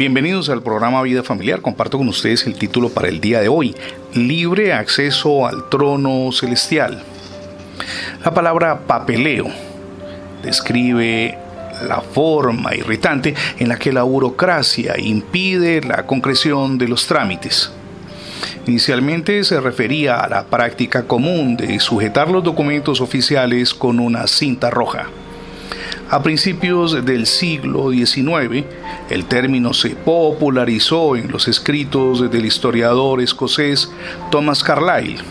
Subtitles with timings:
[0.00, 1.60] Bienvenidos al programa Vida Familiar.
[1.60, 3.74] Comparto con ustedes el título para el día de hoy,
[4.14, 7.02] Libre acceso al trono celestial.
[8.24, 9.48] La palabra papeleo
[10.42, 11.36] describe
[11.86, 17.70] la forma irritante en la que la burocracia impide la concreción de los trámites.
[18.66, 24.70] Inicialmente se refería a la práctica común de sujetar los documentos oficiales con una cinta
[24.70, 25.10] roja.
[26.10, 28.64] A principios del siglo XIX,
[29.10, 33.92] el término se popularizó en los escritos del historiador escocés
[34.28, 35.22] Thomas Carlyle.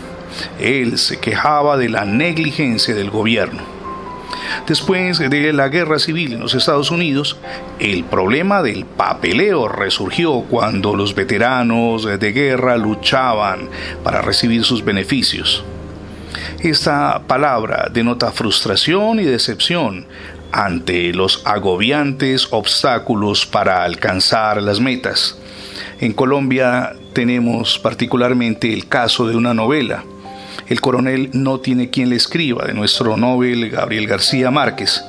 [0.58, 3.60] Él se quejaba de la negligencia del gobierno.
[4.66, 7.36] Después de la guerra civil en los Estados Unidos,
[7.78, 13.68] el problema del papeleo resurgió cuando los veteranos de guerra luchaban
[14.02, 15.62] para recibir sus beneficios.
[16.62, 20.04] Esta palabra denota frustración y decepción
[20.52, 25.38] ante los agobiantes obstáculos para alcanzar las metas.
[26.00, 30.04] En Colombia tenemos particularmente el caso de una novela.
[30.68, 35.02] El coronel no tiene quien le escriba de nuestro Nobel Gabriel García Márquez.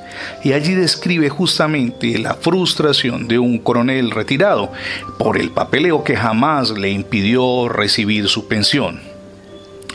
[0.46, 4.72] Y allí describe justamente la frustración de un coronel retirado
[5.20, 9.11] por el papeleo que jamás le impidió recibir su pensión.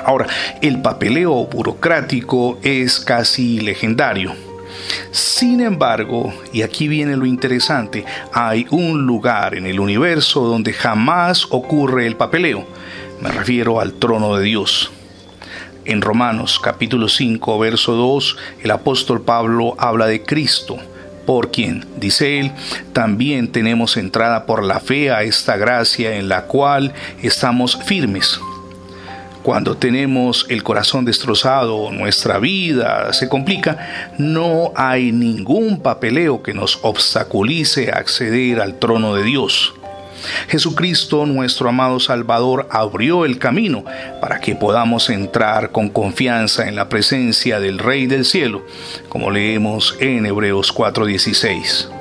[0.04, 0.26] Ahora,
[0.62, 4.34] el papeleo burocrático es casi legendario
[5.10, 11.46] sin embargo, y aquí viene lo interesante, hay un lugar en el universo donde jamás
[11.50, 12.64] ocurre el papeleo.
[13.20, 14.90] Me refiero al trono de Dios.
[15.84, 20.76] En Romanos capítulo 5, verso 2, el apóstol Pablo habla de Cristo,
[21.24, 22.52] por quien, dice él,
[22.92, 28.40] también tenemos entrada por la fe a esta gracia en la cual estamos firmes
[29.46, 36.80] cuando tenemos el corazón destrozado, nuestra vida se complica, no hay ningún papeleo que nos
[36.82, 39.72] obstaculice acceder al trono de Dios.
[40.48, 43.84] Jesucristo, nuestro amado Salvador, abrió el camino
[44.20, 48.66] para que podamos entrar con confianza en la presencia del Rey del Cielo,
[49.08, 51.95] como leemos en Hebreos 4:16.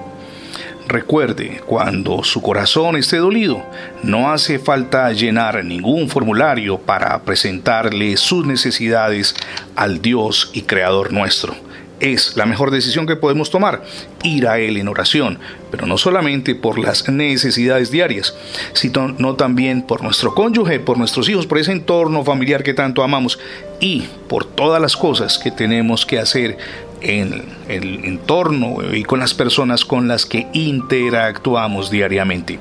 [0.87, 3.63] Recuerde, cuando su corazón esté dolido,
[4.03, 9.35] no hace falta llenar ningún formulario para presentarle sus necesidades
[9.75, 11.55] al Dios y Creador nuestro.
[11.99, 13.83] Es la mejor decisión que podemos tomar,
[14.21, 15.39] ir a Él en oración,
[15.71, 18.35] pero no solamente por las necesidades diarias,
[18.73, 23.39] sino también por nuestro cónyuge, por nuestros hijos, por ese entorno familiar que tanto amamos
[23.79, 26.57] y por todas las cosas que tenemos que hacer
[27.05, 32.59] en el entorno y con las personas con las que interactuamos diariamente.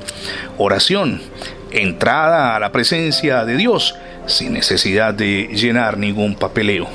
[0.59, 1.23] Oración,
[1.71, 3.95] entrada a la presencia de Dios
[4.27, 6.89] sin necesidad de llenar ningún papeleo.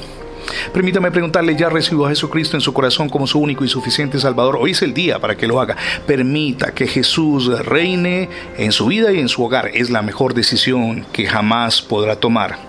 [0.73, 4.57] Permítame preguntarle, ¿ya recibió a Jesucristo en su corazón como su único y suficiente Salvador?
[4.59, 5.75] Hoy es el día para que lo haga.
[6.07, 9.71] Permita que Jesús reine en su vida y en su hogar.
[9.73, 12.68] Es la mejor decisión que jamás podrá tomar.